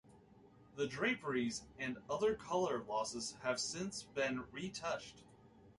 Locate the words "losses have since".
2.83-4.01